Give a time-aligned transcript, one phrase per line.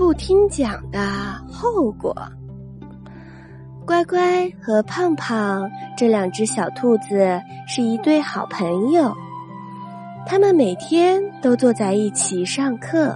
[0.00, 0.98] 不听讲的
[1.46, 2.16] 后果。
[3.84, 9.14] 乖乖和胖胖这两只小兔子是一对好朋友，
[10.24, 13.14] 他们每天都坐在一起上课。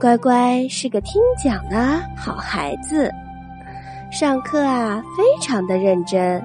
[0.00, 3.12] 乖乖是个听讲的好孩子，
[4.10, 6.42] 上课啊非常的认真。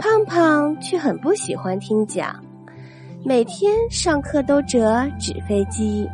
[0.00, 2.34] 胖胖却很不喜欢听讲，
[3.24, 6.10] 每天上课都折纸飞机。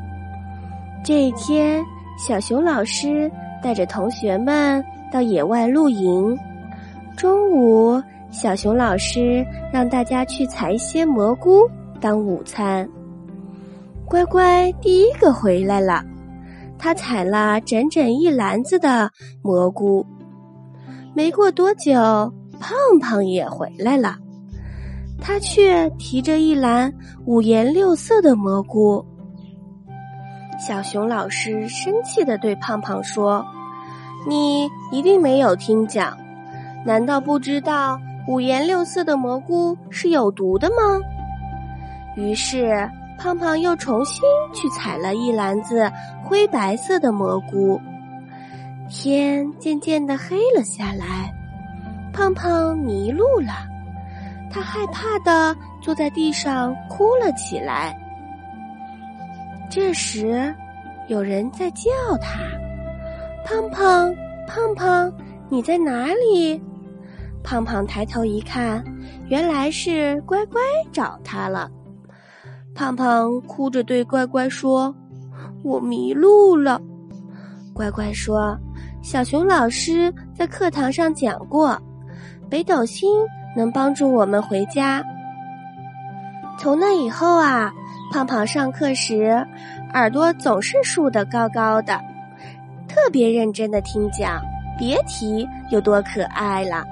[1.02, 1.84] 这一天，
[2.18, 3.30] 小熊老师
[3.62, 4.84] 带着同学们。
[5.12, 6.38] 到野外露营，
[7.16, 8.00] 中午
[8.30, 11.68] 小熊老师让大家去采一些蘑菇
[12.00, 12.88] 当午餐。
[14.04, 16.04] 乖乖第一个回来了，
[16.78, 19.10] 他采了整整一篮子的
[19.42, 20.06] 蘑菇。
[21.12, 21.92] 没过多久，
[22.60, 24.16] 胖胖也回来了，
[25.20, 26.92] 他却提着一篮
[27.26, 29.04] 五颜六色的蘑菇。
[30.60, 33.44] 小熊老师生气的对胖胖说。
[34.28, 36.14] 你一定没有听讲，
[36.84, 41.00] 难道不知道五颜六色的蘑菇是有毒的吗？
[42.16, 42.86] 于是
[43.18, 44.22] 胖胖又重新
[44.52, 45.90] 去采了一篮子
[46.22, 47.80] 灰白色的蘑菇。
[48.90, 51.32] 天渐渐的黑了下来，
[52.12, 53.54] 胖胖迷路了，
[54.52, 57.96] 他害怕的坐在地上哭了起来。
[59.70, 60.52] 这时，
[61.06, 61.90] 有人在叫
[62.20, 62.40] 他。
[63.44, 64.12] 胖胖，
[64.48, 65.12] 胖胖，
[65.48, 66.60] 你在哪里？
[67.44, 68.84] 胖胖抬头一看，
[69.28, 70.60] 原来是乖乖
[70.92, 71.70] 找他了。
[72.74, 74.92] 胖胖哭着对乖乖说
[75.62, 76.80] ：“我迷路了。”
[77.72, 78.58] 乖乖说
[79.02, 81.80] ：“小熊老师在课堂上讲过，
[82.50, 83.08] 北斗星
[83.56, 85.02] 能帮助我们回家。”
[86.58, 87.72] 从那以后啊，
[88.10, 89.46] 胖胖上课时
[89.92, 92.00] 耳朵总是竖得高高的。
[92.88, 94.42] 特别认真的听讲，
[94.76, 96.84] 别提有多可爱了。